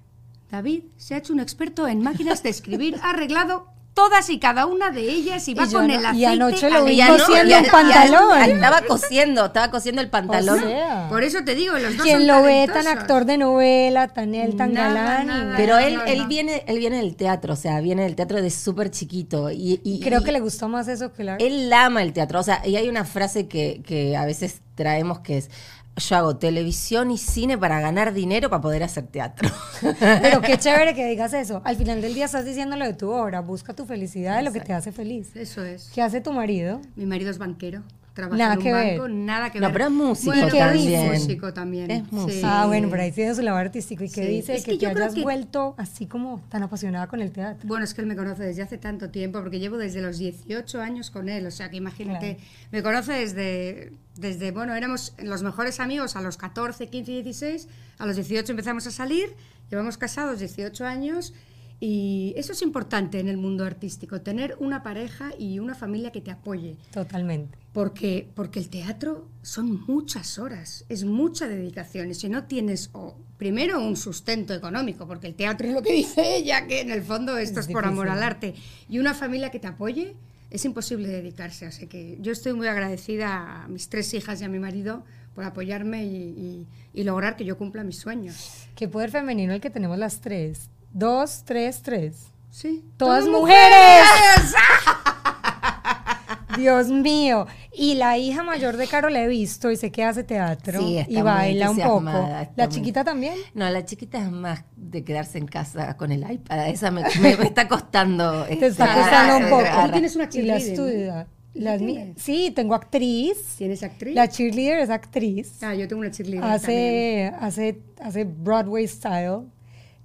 [0.51, 4.67] David se ha hecho un experto en máquinas de escribir, ha arreglado todas y cada
[4.67, 6.27] una de ellas y va Y con no- el y aceite.
[6.27, 8.41] anoche lo vi cosiendo ya- pantalón.
[8.43, 10.59] estaba cosiendo, estaba cosiendo el pantalón.
[10.59, 13.39] O sea, Por eso te digo, los dos quien son lo ve tan actor de
[13.39, 15.23] novela, tan él, tan Nada, galán.
[15.23, 15.55] y- nada.
[15.57, 16.27] Pero él, no, él no.
[16.29, 19.51] viene, él viene del teatro, o sea, viene del teatro de súper chiquito.
[19.53, 21.37] Y, y- Creo y que le gustó más eso que la...
[21.37, 22.41] él ama el teatro.
[22.41, 25.51] O sea, y hay una frase que, que a veces traemos que es
[25.97, 29.49] yo hago televisión y cine para ganar dinero para poder hacer teatro.
[30.01, 31.63] Pero qué chévere que digas eso.
[31.65, 33.41] Al final del día estás diciendo lo de tu obra.
[33.41, 35.35] Busca tu felicidad de lo que te hace feliz.
[35.37, 35.91] Eso es.
[35.95, 36.81] ¿Qué hace tu marido?
[36.97, 37.83] Mi marido es banquero.
[38.15, 38.99] Trabaja Nada en un que ver.
[39.01, 39.73] banco, nada que No, ver.
[39.73, 40.87] pero es músico Bueno, ¿Y qué también.
[40.87, 41.11] dice?
[41.19, 41.91] músico también.
[41.91, 42.31] Es músico.
[42.33, 42.41] sí.
[42.45, 44.05] Ah, bueno, pero ahí tiene su labor artístico.
[44.05, 44.29] ¿Y qué Sí.
[44.29, 47.67] dice Es que, que te hayas que- vuelto así como tan apasionada con el teatro?
[47.67, 50.81] Bueno, es que él me conoce desde hace tanto tiempo, porque llevo desde los 18
[50.81, 52.39] años con él, o sea que imagínate,
[52.71, 57.67] me conoce desde, desde, bueno, éramos los mejores amigos a los 14, 15, 16,
[57.99, 59.35] a los 18 empezamos a salir,
[59.71, 61.35] llevamos casados 18 años
[61.81, 66.21] y eso es importante en el mundo artístico, tener una pareja y una familia que
[66.21, 66.77] te apoye.
[66.93, 67.59] Totalmente.
[67.73, 72.11] Porque, porque el teatro son muchas horas, es mucha dedicación.
[72.11, 75.93] Y si no tienes, o primero, un sustento económico, porque el teatro es lo que
[75.93, 78.55] dice ella, que en el fondo esto es, Es por amor al arte,
[78.89, 80.15] y una familia que te apoye,
[80.51, 81.67] es imposible dedicarse.
[81.67, 85.43] Así que yo estoy muy agradecida a mis tres hijas y a mi marido por
[85.43, 88.69] apoyarme y, y- y lograr que yo cumpla mis sueños.
[88.77, 90.71] Qué poder femenino el que tenemos las tres.
[90.95, 92.29] Dos, tres, tres.
[92.51, 92.85] Sí.
[92.97, 94.55] Todas ¡Todas mujeres.
[96.57, 97.47] Dios mío.
[97.73, 100.99] Y la hija mayor de Caro la he visto y sé que hace teatro Sí,
[100.99, 102.03] está y muy baila un poco.
[102.05, 103.35] ¿La muy- chiquita también?
[103.55, 106.69] No, la chiquita es más de quedarse en casa con el iPad.
[106.69, 108.45] Esa me, me- me está costando.
[108.45, 109.87] Te está costando un poco.
[109.87, 110.59] Tú tienes una Y la ¿no?
[110.61, 111.27] estudia.
[111.55, 111.81] Las
[112.17, 113.55] sí, tengo actriz.
[113.59, 114.15] ¿Tienes actriz?
[114.15, 115.63] La cheerleader es actriz.
[115.63, 117.35] Ah, yo tengo una cheerleader también.
[117.35, 119.43] hace, hace, hace Broadway style.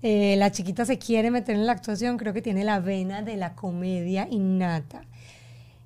[0.02, 3.36] Eh, la chiquita se quiere meter en la actuación, creo que tiene la vena de
[3.38, 5.02] la comedia innata.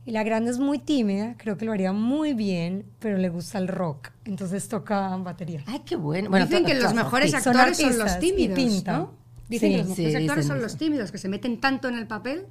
[0.06, 3.58] Y la grande es muy tímida, creo que lo haría muy bien, pero le gusta
[3.58, 5.64] el rock, entonces toca batería.
[5.66, 6.30] Ay, qué bueno.
[6.30, 8.96] Bueno, Dicen que los mejores actores son, los artistas y tímidos, pintan.
[9.00, 9.12] ¿no?
[9.50, 9.76] Dicen Sí.
[9.76, 10.64] que los mejores Sí, actores son eso.
[10.66, 12.46] los tímidos, que se meten tanto en el papel.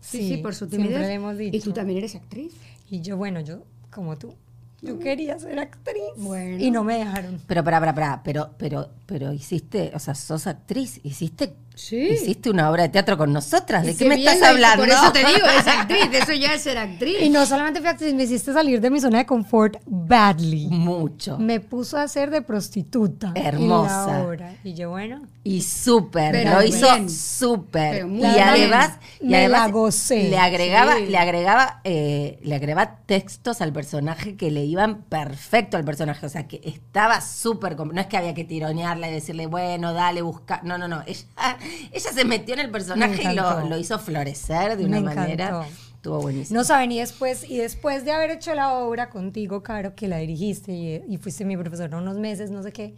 [0.00, 1.08] Sí, sí, Sí, por su siempre timidez.
[1.08, 2.52] le hemos Y tú también eres actriz.
[2.88, 4.34] Y yo, bueno, yo, como tú,
[4.82, 6.62] yo quería ser actriz Bueno.
[6.62, 7.40] y no me dejaron.
[7.46, 11.96] Pero, para, para, para, pero, pero, pero hiciste, o sea, sos actriz, hiciste, Sí.
[12.12, 13.84] hiciste una obra de teatro con nosotras.
[13.84, 14.84] ¿De qué me estás hablando?
[14.84, 17.16] Por eso te digo, es actriz, eso ya es ser actriz.
[17.20, 20.68] Y no solamente fui actriz, me hiciste salir de mi zona de confort badly.
[20.68, 21.38] Mucho.
[21.38, 23.32] Me puso a hacer de prostituta.
[23.34, 24.04] Hermosa.
[24.04, 24.54] En la obra.
[24.64, 28.06] Y yo, bueno, Y súper, lo hizo súper.
[28.06, 28.24] Y bien.
[28.26, 30.28] además, y además la gocé.
[30.28, 31.06] le agregaba, Sí.
[31.06, 36.24] le agregaba, eh, le agregaba textos al personaje que le iban perfecto al personaje.
[36.24, 40.22] O sea que estaba súper no es que había que tironearla y decirle, bueno, dale,
[40.22, 40.60] busca.
[40.62, 41.02] No, no, no.
[41.06, 41.24] Ella,
[41.92, 45.66] ella se metió en el personaje y lo, lo hizo florecer de Me una manera.
[45.94, 46.58] Estuvo buenísimo.
[46.58, 50.18] no saben, y después, y después de haber hecho la obra contigo, Caro, que la
[50.18, 52.94] dirigiste y, y fuiste mi profesora unos meses, no sé qué.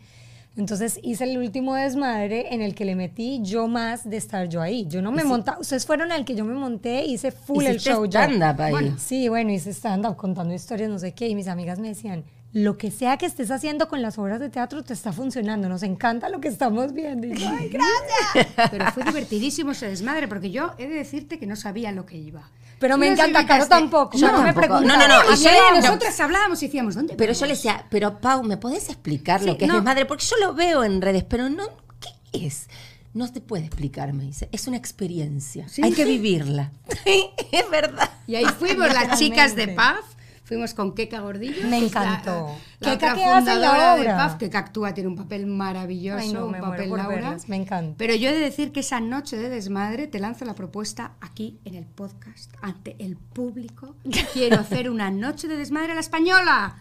[0.57, 4.63] Entonces hice el último desmadre en el que le metí yo más de estar yo
[4.63, 4.87] ahí.
[4.89, 8.05] Yo no me montaba, ustedes fueron al que yo me monté, hice full el show
[8.07, 8.71] stand-up ahí.
[8.71, 12.25] Bueno, sí, bueno, hice stand-up contando historias, no sé qué, y mis amigas me decían,
[12.55, 15.83] lo que sea que estés haciendo con las obras de teatro te está funcionando, nos
[15.83, 17.27] encanta lo que estamos viendo.
[17.27, 18.71] Y yo, "Ay, gracias".
[18.71, 22.17] Pero fue divertidísimo ese desmadre, porque yo he de decirte que no sabía lo que
[22.17, 22.49] iba.
[22.79, 24.17] Pero me encanta, Caro invitaste- tampoco.
[24.17, 24.81] Yo Caro me tampoco.
[24.83, 27.49] No, no, no, y yo le- nosotras hablábamos y decíamos, ¿dónde Pero yo vamos?
[27.49, 29.75] le decía, pero Pau, ¿me podés explicar lo Sí, que es no.
[29.77, 30.07] desmadre?
[30.07, 31.65] Porque yo lo veo en redes, pero no,
[32.01, 32.69] ¿qué es?
[33.15, 34.49] No te puede explicar, me dice.
[34.53, 35.69] Es una experiencia.
[35.69, 36.11] Sí, Hay que sí.
[36.19, 36.71] vivirla.
[37.05, 38.11] es verdad.
[38.27, 39.69] Y ahí fuimos las chicas de.
[39.69, 40.05] PAF,
[40.45, 41.67] fuimos con Keka Gordillo.
[41.69, 42.57] Me que la- encantó.
[42.81, 44.05] La, Keka, otra ¿qué hace en la fundadora de?
[44.05, 47.09] PAF, Keka actúa, tiene un papel maravilloso, Ay, no, un papel Laura.
[47.09, 47.95] verlas, me encanta.
[47.99, 51.59] Pero yo he de decir que esa noche de desmadre te lanzo la propuesta aquí
[51.65, 53.97] en el podcast, ante el público.
[54.33, 56.77] Quiero hacer una noche de desmadre a la española.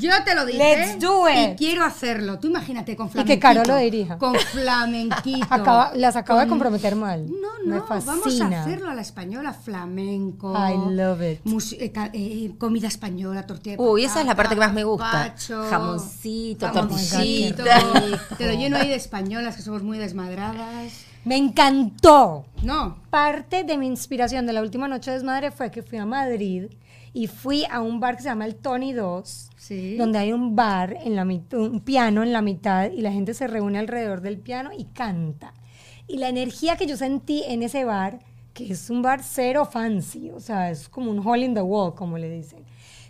[0.00, 0.58] Yo te lo dije.
[0.58, 1.52] Let's do it.
[1.52, 2.38] Y quiero hacerlo.
[2.40, 3.34] Tú imagínate con Y flamenquito.
[3.36, 4.18] que Caro lo dirija.
[4.18, 5.46] Con flamenquito.
[5.50, 7.26] Acaba- las acabo de con- comprometer mal.
[7.28, 8.62] No, Me no, vamos a fascina.
[8.62, 10.52] hacerlo a la española, flamenco.
[10.54, 11.40] I love it.
[11.44, 14.84] mus- eh, eh, comida española, tortilla de Uy, esa es la parte que más me
[14.84, 15.10] gusta.
[15.12, 18.34] gazpacho, Jamoncito, jamoncito, tortillita.
[18.38, 20.92] Te lo lleno ahí de españolas que somos muy desmadradas.
[21.24, 22.44] Me encantó.
[22.62, 26.04] No, Parte de mi inspiración de la última noche de desmadre fue que fui a
[26.04, 26.66] Madrid
[27.14, 29.96] y fui a un bar que se llama el Tony 2, Sí.
[29.96, 33.46] donde hay un bar, en la un piano en la mitad y la gente se
[33.46, 35.54] reúne alrededor del piano y canta.
[36.08, 38.18] Y la energía que yo sentí en ese bar,
[38.52, 41.94] que es un bar cero fancy, o sea, es como un hole in the wall,
[41.94, 42.64] como le dicen.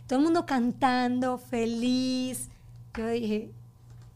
[0.07, 2.51] Todo el mundo cantando, feliz.
[2.97, 3.51] Yo dije,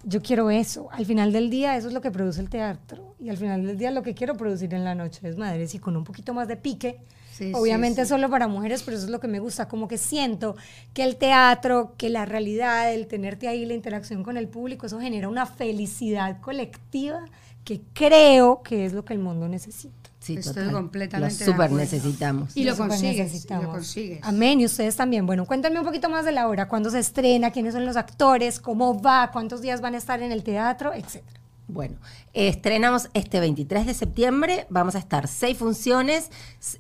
[0.05, 0.89] yo quiero eso.
[0.93, 3.15] Al final del día, eso es lo que produce el teatro.
[3.19, 5.79] Y al final del día, lo que quiero producir en la noche es madres y
[5.79, 7.01] con un poquito más de pique
[7.39, 8.09] Sí, Obviamente sí, sí.
[8.11, 10.57] solo para mujeres, pero eso es lo que me gusta, como que siento
[10.93, 14.99] que el teatro, que la realidad, el tenerte ahí, la interacción con el público, eso
[14.99, 17.21] genera una felicidad colectiva
[17.65, 19.95] que creo que es lo que el mundo necesita.
[20.21, 20.73] Sí, Estoy total.
[20.73, 21.77] completamente Lo acuerdo.
[21.77, 22.57] necesitamos.
[22.57, 24.19] Y lo súper consigues, y lo consigues.
[24.23, 25.25] Amén, y ustedes también.
[25.27, 28.59] Bueno, cuéntame un poquito más de la obra, cuándo se estrena, quiénes son los actores,
[28.59, 31.38] cómo va, cuántos días van a estar en el teatro, etcétera.
[31.71, 31.97] Bueno,
[32.33, 36.31] estrenamos este 23 de septiembre, vamos a estar seis funciones,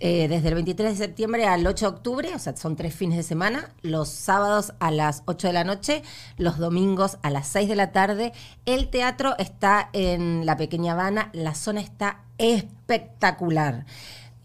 [0.00, 3.18] eh, desde el 23 de septiembre al 8 de octubre, o sea, son tres fines
[3.18, 6.02] de semana, los sábados a las 8 de la noche,
[6.38, 8.32] los domingos a las 6 de la tarde.
[8.64, 13.84] El teatro está en la Pequeña Habana, la zona está espectacular.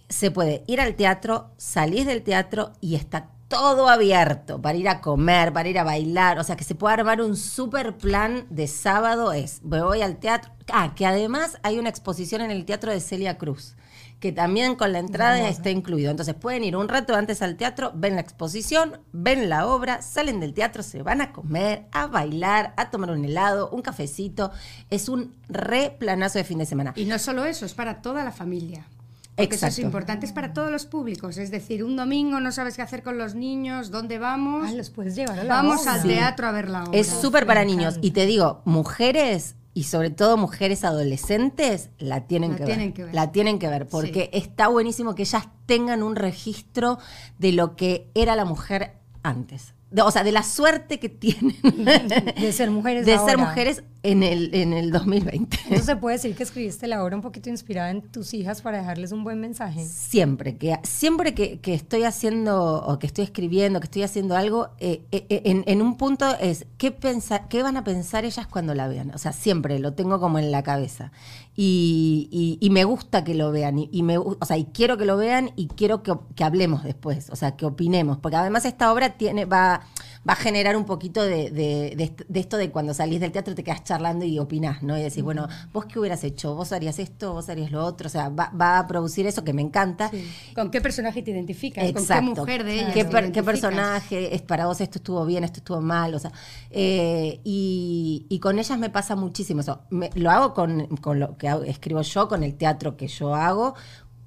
[0.10, 5.02] Se puede ir al teatro, salir del teatro y está todo abierto para ir a
[5.02, 8.68] comer, para ir a bailar, o sea que se puede armar un super plan de
[8.68, 12.92] sábado es, me voy al teatro, ah, que además hay una exposición en el teatro
[12.92, 13.76] de Celia Cruz,
[14.20, 17.92] que también con la entrada está incluido, entonces pueden ir un rato antes al teatro,
[17.94, 22.74] ven la exposición, ven la obra, salen del teatro, se van a comer, a bailar,
[22.78, 24.52] a tomar un helado, un cafecito,
[24.90, 26.94] es un re planazo de fin de semana.
[26.96, 28.88] Y no solo eso, es para toda la familia.
[29.36, 29.82] Porque eso es Exacto.
[29.88, 31.38] importante, es para todos los públicos.
[31.38, 34.70] Es decir, un domingo no sabes qué hacer con los niños, dónde vamos.
[34.70, 35.94] Ah, los puedes llevar a la Vamos obra.
[35.96, 36.08] al Sí.
[36.10, 36.98] teatro a ver la obra.
[37.00, 37.98] Es súper para niños.
[38.02, 42.94] Y te digo, mujeres y sobre todo mujeres adolescentes la tienen, La que, tienen ver.
[42.94, 43.16] que ver.
[43.16, 47.00] La tienen que ver porque está buenísimo que ellas tengan un registro
[47.40, 49.74] de lo que era la mujer antes.
[49.90, 51.56] De- o sea, de la suerte que tienen
[52.40, 55.58] De ser mujeres de ser mujeres en el, en el 2020.
[55.64, 58.78] Entonces se puede decir que escribiste la obra un poquito inspirada en tus hijas para
[58.80, 59.86] dejarles un buen mensaje.
[59.86, 64.70] Siempre, que, siempre que, que estoy haciendo o que estoy escribiendo, que estoy haciendo algo,
[64.80, 68.46] eh, eh, eh, en, en un punto es ¿qué, pensa- qué van a pensar ellas
[68.48, 69.12] cuando la vean.
[69.16, 71.12] O sea, siempre lo tengo como en la cabeza.
[71.56, 73.78] Y, y- y me gusta que lo vean.
[73.80, 76.84] Y, y me, o sea, y quiero que lo vean y quiero que, que hablemos
[76.84, 77.30] después.
[77.30, 78.18] O sea, que opinemos.
[78.18, 79.82] Porque además esta obra tiene, va,
[80.28, 83.32] va a generar un poquito de, de- de est- de esto de cuando salís del
[83.32, 84.98] teatro te quedas charlando y opinás, ¿no?
[84.98, 86.56] Y decís, bueno, ¿vos qué hubieras hecho?
[86.56, 87.34] ¿Vos harías esto?
[87.34, 88.08] ¿Vos harías lo otro?
[88.08, 90.10] O sea, va, va a producir eso que me encanta.
[90.56, 91.84] ¿Con qué personaje te identificas?
[91.86, 92.24] Exacto.
[92.26, 94.80] ¿Con qué mujer de ellas ¿Qué, per- personaje es para vos?
[94.80, 96.14] Esto estuvo bien, esto estuvo mal.
[96.16, 96.32] O sea,
[96.72, 99.82] eh, y, y con ellas me pasa muchísimo eso.
[99.90, 103.36] Me- lo hago con, con lo que hago- escribo yo, con el teatro que yo
[103.36, 103.76] hago,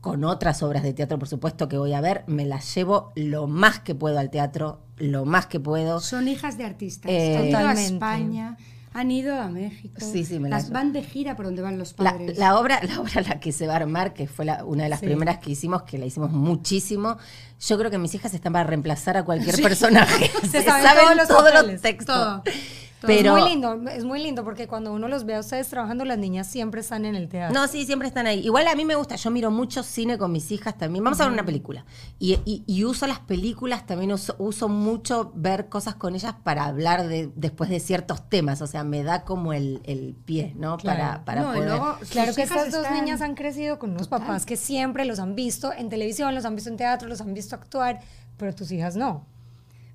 [0.01, 2.23] con otras obras de teatro, por supuesto, que voy a ver.
[2.27, 6.01] Me las llevo lo más que puedo al teatro, lo más que puedo.
[6.01, 7.11] Son hijas de artistas.
[7.11, 7.95] Eh, han ido a Totalmente.
[7.95, 8.57] España,
[8.95, 9.97] han ido a México.
[10.01, 12.39] Sí, sí, me las las- van de gira por donde van los padres.
[12.39, 14.85] la obra, la obra a la que se va a armar, que fue la- una
[14.85, 15.07] de las Sí.
[15.07, 17.19] primeras que hicimos, que la hicimos muchísimo,
[17.61, 20.31] yo creo que mis hijas están para reemplazar a cualquier personaje.
[20.51, 22.15] Se saben todos los textos.
[22.15, 22.43] todo.
[23.07, 26.05] Pero es muy lindo, es muy lindo porque cuando uno los ve a ustedes trabajando,
[26.05, 27.59] las niñas siempre están en el teatro.
[27.59, 28.41] No, sí, siempre están ahí.
[28.41, 31.03] Igual a mí me gusta, yo miro mucho cine con mis hijas también.
[31.05, 31.85] Vamos a ver una película.
[32.19, 36.65] Y, y- y uso las películas, también uso, uso mucho ver cosas con ellas para
[36.67, 38.63] hablar de, después de ciertos temas.
[38.63, 40.77] O sea, me da como el, el pie, ¿no?
[40.77, 40.99] Claro.
[41.01, 41.69] Para, para No, poder.
[41.69, 45.19] luego Claro que estas dos están- niñas han crecido con unos papás que siempre los
[45.19, 48.01] han visto en televisión, los han visto en teatro, los han visto actuar,
[48.37, 49.27] pero tus hijas no.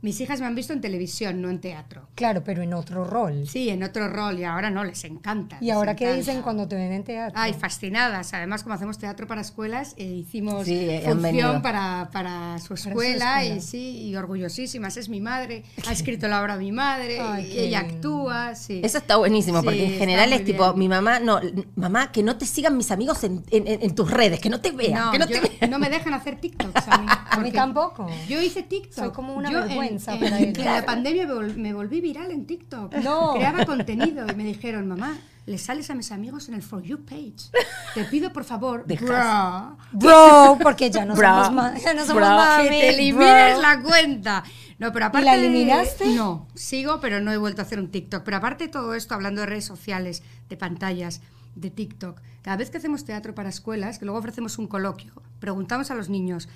[0.01, 2.07] Mis hijas me han visto en televisión, no en teatro.
[2.15, 3.47] Claro, pero en otro rol.
[3.47, 5.57] Sí, en otro rol y ahora no, les encanta.
[5.61, 6.17] ¿Y les ahora qué encanta.
[6.19, 7.39] dicen cuando te ven en teatro?
[7.39, 8.33] Ay, fascinadas.
[8.33, 12.89] Además, como hacemos teatro para escuelas, eh, hicimos Sí, eh, función para, para su su
[12.89, 14.97] escuela y sí, y orgullosísimas.
[14.97, 17.95] Es mi madre, ha escrito la obra mi madre, Ay, y qué ella lindo.
[17.97, 18.81] actúa, sí.
[18.83, 20.79] Eso está buenísimo, Sí, porque en general es tipo, bien.
[20.79, 21.39] mi mamá, no,
[21.75, 24.61] mamá, que no te sigan mis amigos en, en- en- en tus redes, que no
[24.61, 25.69] te vean, no, que no yo- te vean.
[25.69, 27.07] no me dejan hacer TikToks a mí.
[27.31, 28.09] A mí tampoco.
[28.27, 28.93] Yo hice TikTok.
[28.93, 30.37] Soy como una Yo en- vergüenza en, para
[30.69, 32.95] en la pandemia me, vol- me volví viral en TikTok.
[32.95, 33.33] No.
[33.35, 37.03] Creaba contenido y me dijeron, mamá, le sales a mis amigos en el For You
[37.03, 37.49] page.
[37.93, 41.27] Te pido, por favor, bra, Bro, porque ya no Bro.
[41.45, 42.25] somos, ma- ya no somos Bro.
[42.29, 42.63] mami.
[42.63, 43.61] que te elimines bro.
[43.61, 44.43] la cuenta.
[44.79, 46.07] No, pero aparte la de- eliminaste?
[46.15, 48.23] no, sigo, pero no he vuelto a hacer un TikTok.
[48.23, 51.21] Pero aparte de todo esto, hablando de redes sociales, de pantallas,
[51.55, 55.91] de TikTok, cada vez que hacemos teatro para escuelas, que luego ofrecemos un coloquio, preguntamos
[55.91, 56.49] a los niños,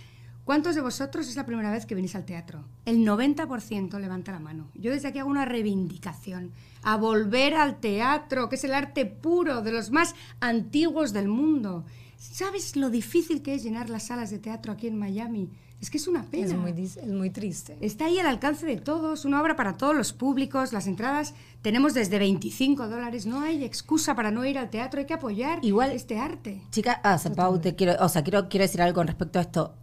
[0.45, 2.63] ¿cuántos de vosotros es la primera vez que venís al teatro?
[2.85, 4.69] El 90% levanta la mano.
[4.75, 6.51] Yo desde aquí hago una reivindicación
[6.83, 11.85] a volver al teatro, que es el arte puro de los más antiguos del mundo.
[12.17, 15.49] ¿Sabes lo difícil que es llenar las salas de teatro aquí en Miami?
[15.81, 16.45] Es que es una pena.
[16.45, 17.77] Es muy, dis- es muy triste.
[17.81, 21.93] Está ahí al alcance de todos, una obra para todos los públicos, las entradas tenemos
[21.93, 25.91] desde 25 dólares, no hay excusa para no ir al teatro, hay que apoyar Igual-
[25.91, 26.61] este arte.
[26.71, 29.75] Chica, ah, Pau, te quiero, o sea, quiero, quiero decir algo con respecto a esto.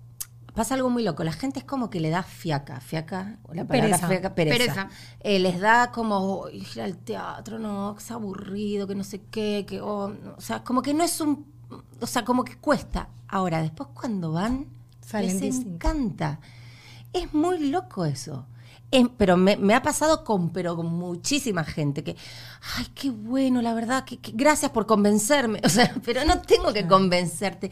[0.55, 1.25] Pasa algo muy loco.
[1.25, 4.09] La gente es como que le da fiaca, fiaca, la palabra Pereza.
[4.09, 4.59] fiaca, pereza.
[4.59, 4.89] Pereza.
[5.21, 9.23] Eh, les da como "Ay, ir al teatro, no, que es aburrido, que no sé
[9.31, 10.35] qué, que, oh, no".
[10.37, 11.47] o sea, como que no es un,
[12.01, 13.09] o sea, como que cuesta.
[13.29, 14.67] Ahora, después cuando van,
[15.01, 16.39] Salen Les encanta.
[17.13, 18.47] Es muy loco eso.
[18.93, 22.15] Es- pero me, me ha pasado con, pero con muchísima gente que,
[22.77, 25.61] ay, qué bueno, la verdad, que, que- gracias por convencerme.
[25.65, 27.71] O sea, pero no tengo que convencerte.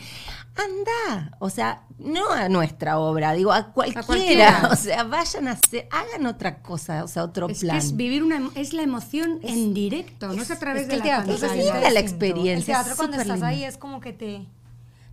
[0.57, 4.03] Anda, o sea, no a nuestra obra, digo, a cualquiera.
[4.07, 4.69] cualquiera.
[4.73, 7.79] O sea, vayan a hacer, hagan otra cosa, o sea, otro Es plan.
[7.79, 10.97] que es vivir una es la emoción en directo, no es a través Es de
[10.99, 13.49] la teatro es linda la experiencia, El teatro es cuando estás linda.
[13.49, 14.47] ahí es como que te...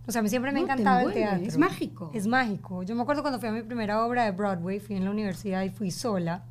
[0.08, 1.46] O sea, a mí siempre me ha No, te encantado el envuelve, teatro.
[1.46, 2.10] es mágico.
[2.14, 2.82] Es mágico.
[2.82, 5.62] Yo me acuerdo cuando fui a mi primera obra de Broadway, fui en la universidad
[5.64, 6.42] y fui sola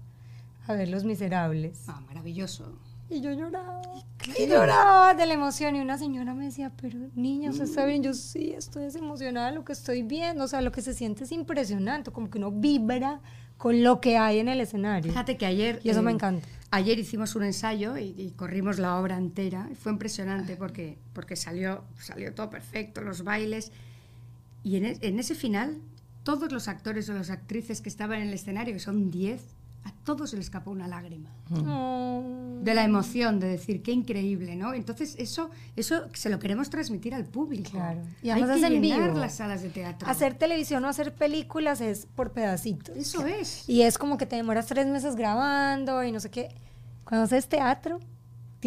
[0.68, 1.84] a ver Los Miserables.
[1.88, 2.72] Ah, maravilloso.
[3.10, 3.82] Y yo lloraba.
[4.38, 5.76] Y lloraba de la emoción.
[5.76, 8.04] Y una señora me decía, pero niña, ¿usted está bien?
[8.04, 10.44] Yo sí, estoy desemocionada de lo que estoy viendo.
[10.44, 12.12] O sea, lo que se siente es impresionante.
[12.12, 13.22] Como que uno vibra
[13.58, 15.12] con lo que hay en el escenario.
[15.12, 15.80] Fíjate que ayer...
[15.84, 16.48] Y eso eh, me encanta.
[16.70, 19.70] Ayer hicimos un ensayo y, y corrimos la obra entera.
[19.80, 23.72] Fue impresionante porque, porque salió, salió todo perfecto, los bailes.
[24.64, 25.78] Y en, e- en ese final,
[26.24, 29.42] todos los actores o las actrices que estaban en el escenario, que son 10,
[29.88, 31.30] a todos se les escapó una lágrima.
[31.50, 32.60] Oh.
[32.62, 34.74] De la emoción, de decir, qué increíble, ¿no?
[34.74, 37.72] Entonces, eso, eso se lo queremos transmitir al público.
[37.72, 38.02] Claro.
[38.22, 39.20] Y Hay además que es en llenar vivo.
[39.20, 40.10] las salas de teatro.
[40.10, 42.96] Hacer televisión o hacer películas es por pedacitos.
[42.98, 43.68] Eso es.
[43.70, 46.50] Y es como que te demoras tres meses grabando y no sé qué.
[47.06, 48.00] Cuando haces teatro,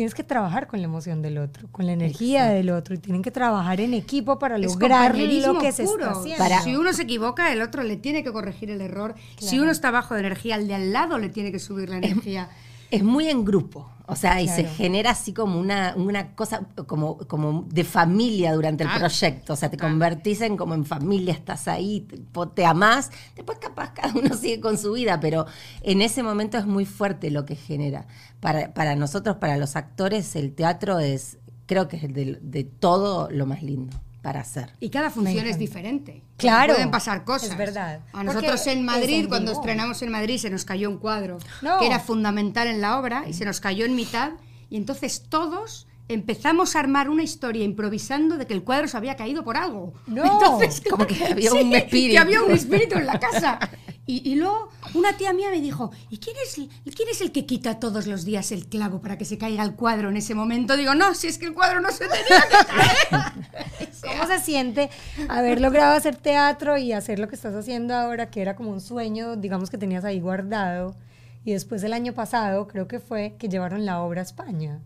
[0.01, 2.95] tienes que trabajar con la emoción del otro, con la energía del otro.
[2.95, 6.07] Y tienen que trabajar en equipo para Es lograr lo que se puro.
[6.07, 6.43] está haciendo.
[6.43, 9.15] Para- Si uno se equivoca, el otro le tiene que corregir el error.
[9.39, 11.99] Si uno está bajo de energía, el de al lado le tiene que subir la
[11.99, 12.49] energía.
[12.91, 17.16] Es muy en grupo, o sea, y se genera así como una, una cosa como,
[17.18, 19.07] como de familia durante el Claro.
[19.07, 22.18] proyecto, o sea, te convertís en como en familia, estás ahí, te,
[22.55, 25.46] te amás, después capaz cada uno sigue con su vida, pero
[25.83, 28.07] en ese momento es muy fuerte lo que genera.
[28.40, 33.31] Para, para nosotros, para los actores, el teatro es, creo que es de, de todo
[33.31, 34.73] lo más lindo para hacer.
[34.81, 36.23] Y cada función es diferente.
[36.37, 37.51] Claro, Pueden pasar cosas.
[37.51, 38.01] es verdad.
[38.13, 41.79] A nosotros Porque en Madrid, cuando estrenamos en Madrid, se nos cayó un cuadro No.
[41.79, 44.33] que era fundamental en la obra y se nos cayó en mitad.
[44.69, 49.17] Y entonces todos empezamos a armar una historia improvisando de que el cuadro se había
[49.17, 49.95] caído por algo.
[50.07, 50.25] No.
[50.33, 52.13] Entonces, Como que había Sí, un espíritu.
[52.13, 53.59] Que había un espíritu en la casa.
[54.11, 57.46] Y, y luego una tía mía me dijo, ¿y quién es, quién es el que
[57.46, 60.77] quita todos los días el clavo para que se caiga el cuadro en ese momento?
[60.77, 63.88] Digo, no, si es que el cuadro no se tenía que caer.
[64.03, 64.90] ¿Cómo se siente
[65.29, 68.81] haber logrado hacer teatro y hacer lo que estás haciendo ahora, que era como un
[68.81, 70.96] sueño, digamos que tenías ahí guardado?
[71.44, 74.81] Y después el año pasado, creo que fue que llevaron la obra a España.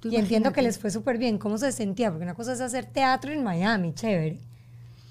[0.00, 1.38] Tú Y entiendo que les fue súper bien.
[1.38, 2.10] ¿Cómo se sentía?
[2.10, 4.38] Porque una cosa es hacer teatro en Miami, chévere.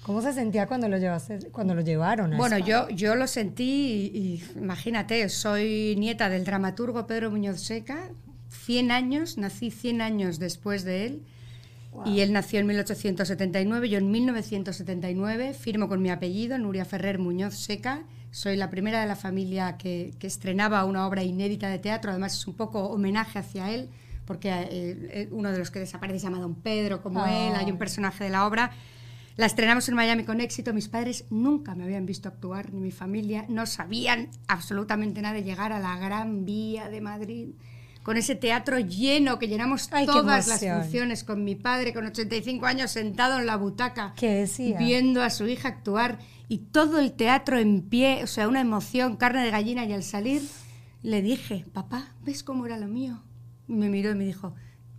[0.06, 2.32] ¿Cómo se sentía cuando lo, llevaste, cuando lo llevaron?
[2.32, 7.60] a Bueno, yo, yo lo sentí y, y imagínate, soy nieta del dramaturgo Pedro Muñoz
[7.60, 8.10] Seca,
[8.50, 11.22] 100 años, nací 100 años después de él.
[12.04, 17.56] Y él nació en 1879, yo en 1979 firmo con mi apellido, Nuria Ferrer Muñoz
[17.56, 18.04] Seca.
[18.30, 22.34] Soy la primera de la familia que, que estrenaba una obra inédita de teatro, además
[22.34, 23.88] es un poco homenaje hacia él,
[24.24, 27.26] porque eh, eh, uno de los que desaparece se llama Don Pedro, como Oh.
[27.26, 28.70] él, hay un personaje de la obra.
[29.36, 30.72] La estrenamos en Miami con éxito.
[30.72, 33.44] Mis padres nunca me habían visto actuar, ni mi familia.
[33.50, 37.48] No sabían absolutamente nada de llegar a la Gran Vía de Madrid.
[38.02, 42.64] Con ese teatro lleno, que llenamos Ay, todas las funciones, con mi padre con 85
[42.64, 44.78] años sentado en la butaca, ¿Qué decía?
[44.78, 46.18] viendo a su hija actuar
[46.48, 49.84] y todo el teatro en pie, o sea, una emoción, carne de gallina.
[49.84, 50.40] Y al salir
[51.02, 53.22] le dije, papá, ¿ves cómo era lo mío?
[53.68, 54.54] Y me miró y me dijo,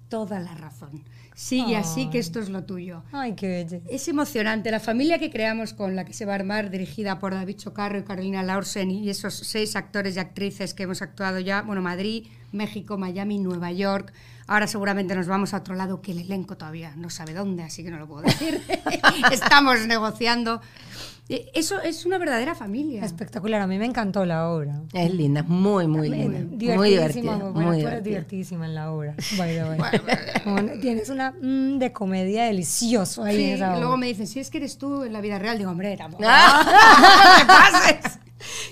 [0.10, 1.04] toda la razón.
[1.38, 3.04] Sigue así, que esto es lo tuyo.
[3.12, 3.86] Ay, qué belleza.
[3.92, 4.72] Es emocionante.
[4.72, 8.00] La familia que creamos con la que se va a armar, dirigida por David Chocarro
[8.00, 12.26] y Carolina Laursen y esos seis actores y actrices que hemos actuado ya, bueno, Madrid,
[12.52, 14.14] México, Miami, Nueva York.
[14.48, 17.84] Ahora seguramente nos vamos a otro lado que el elenco todavía no sabe dónde, así
[17.84, 18.60] que no lo puedo decir.
[19.32, 20.60] Estamos negociando.
[21.30, 23.04] Eh, Eso es una verdadera familia.
[23.04, 23.62] Espectacular.
[23.62, 24.82] A mí me encantó la obra.
[24.94, 26.40] Es linda, es muy, muy linda.
[26.40, 27.32] Muy Divertidísima, divertida.
[27.38, 27.52] muy buena.
[27.52, 28.10] Muy Tú eres divertida.
[28.10, 29.80] divertidísima en la obra, by the way.
[30.46, 34.40] Bueno, Tienes una mm, de comedia delicioso ahí Sí, en esa luego me dicen, si
[34.40, 36.24] es que eres tú en la vida real, digo, hombre, tampoco.
[36.26, 36.64] Ah.
[37.38, 38.20] ¡No me pases!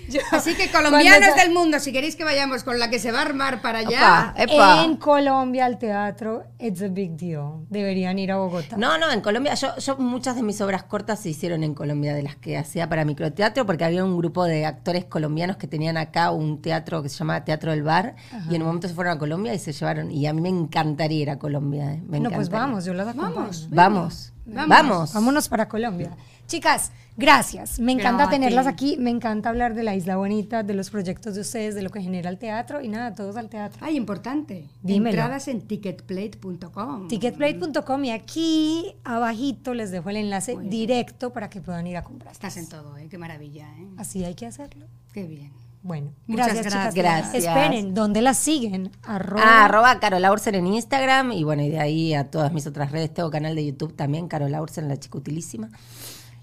[0.32, 3.22] Así que colombianos del mundo, si queréis que vayamos con la que se va a
[3.24, 4.84] armar para allá, Opa, epa.
[4.84, 7.66] En Colombia al teatro, it's a big deal.
[7.70, 8.78] Deberían ir a Bogotá.
[8.78, 12.14] No, no, en Colombia, yo, yo muchas de mis obras cortas se hicieron en Colombia,
[12.14, 15.98] de las que hacía para microteatro, porque había un grupo de actores colombianos que tenían
[15.98, 18.16] acá un teatro que se llama Teatro del Bar,
[18.50, 20.50] y en un momento se fueron a Colombia y se llevaron, y a mí me
[20.50, 21.94] encantaría ir a Colombia.
[21.94, 23.36] eh, me no, pues vamos, yo las acompaño.
[23.36, 23.68] Vamos.
[23.70, 24.35] Vamos.
[24.46, 25.14] Vamos.
[25.14, 26.16] Vámonos para Colombia.
[26.48, 27.80] Chicas, gracias.
[27.80, 28.98] Me encanta tenerlas aquí.
[28.98, 32.02] Me encanta hablar de la Isla Bonita, de los proyectos de ustedes, de lo que
[32.02, 33.80] genera el teatro y nada, todos al teatro.
[33.84, 34.68] Ay, importante.
[34.84, 35.10] Dímelo.
[35.10, 37.08] Entradas en ticketplate.com.
[37.08, 40.70] Ticketplate.com y aquí abajito les dejo el enlace Muy bien.
[40.70, 42.32] directo para que puedan ir a comprar.
[42.32, 43.08] Estás en todo, ¿eh?
[43.10, 43.88] Qué maravilla, ¿eh?
[43.98, 44.86] Así hay que hacerlo.
[45.14, 45.52] Qué bien.
[45.86, 46.96] Bueno, Muchas gracias, chicas.
[46.96, 47.44] gracias.
[47.44, 48.90] Esperen, ¿dónde las siguen?
[49.04, 49.44] Arroba.
[49.46, 52.92] Ah, arroba Carola Ursen en Instagram y bueno, y de ahí a todas mis otras
[52.92, 53.14] redes.
[53.14, 55.70] Tengo canal de YouTube también, Carola Ursen, la chica utilísima.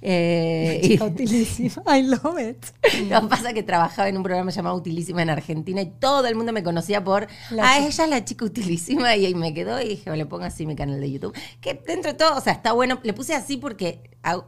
[0.00, 1.82] Eh, y- Chica utilísima.
[1.98, 2.64] I love it.
[3.08, 6.26] Lo que pasa es que trabajaba en un programa llamado Utilísima en Argentina y todo
[6.26, 9.34] el mundo me conocía por, La ah, chica- ella es la chica utilísima y ahí
[9.34, 11.36] me quedó y dije, le pongo así mi canal de YouTube.
[11.60, 14.46] Que dentro de todo, o sea, está bueno, le puse así porque hago-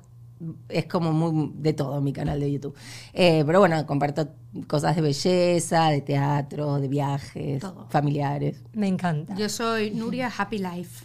[0.69, 2.75] es como muy de todo mi canal de YouTube.
[3.13, 4.29] Eh, pero bueno, comparto
[4.67, 7.87] cosas de belleza, de teatro, de viajes, Todo.
[7.91, 8.63] familiares.
[8.73, 9.35] Me encanta.
[9.35, 11.05] Yo soy Nuria Happy Life.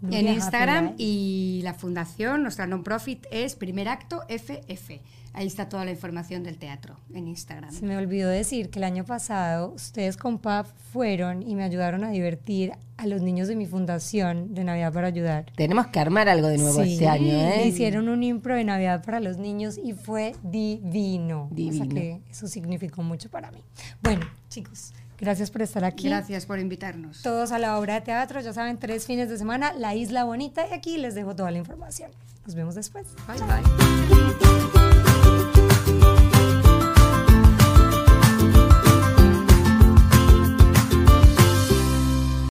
[0.00, 0.94] Nuria en Happy Instagram Life.
[0.98, 5.00] y la fundación, nuestra non-profit es Primer Acto FF.
[5.34, 7.70] Ahí está toda la información del teatro en Instagram.
[7.72, 12.04] Se me olvidó decir que el año pasado ustedes con PAF fueron y me ayudaron
[12.04, 15.46] a divertir a los niños de mi fundación de Navidad para Ayudar.
[15.56, 17.66] Tenemos que armar algo de nuevo Sí, este año, ¿eh?
[17.66, 21.48] Hicieron un impro de Navidad para los niños y fue divino.
[21.50, 21.84] O Divino.
[21.86, 23.62] sea que eso significó mucho para mí.
[24.02, 26.08] Bueno, chicos, gracias por estar aquí.
[26.08, 27.22] Gracias por invitarnos.
[27.22, 30.66] Todos a la obra de teatro, ya saben, tres fines de semana, La Isla Bonita,
[30.70, 32.10] y aquí les dejo toda la información.
[32.44, 33.06] Nos vemos después.
[33.26, 34.91] Bye bye.